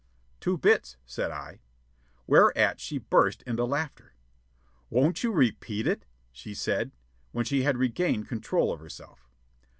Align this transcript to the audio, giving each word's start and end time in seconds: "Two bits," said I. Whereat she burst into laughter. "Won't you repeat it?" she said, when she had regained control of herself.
"Two 0.39 0.57
bits," 0.57 0.97
said 1.05 1.29
I. 1.29 1.61
Whereat 2.25 2.79
she 2.79 2.97
burst 2.97 3.43
into 3.43 3.65
laughter. 3.65 4.13
"Won't 4.89 5.23
you 5.23 5.31
repeat 5.31 5.85
it?" 5.85 6.05
she 6.31 6.55
said, 6.55 6.91
when 7.33 7.45
she 7.45 7.61
had 7.61 7.77
regained 7.77 8.27
control 8.27 8.73
of 8.73 8.79
herself. 8.79 9.29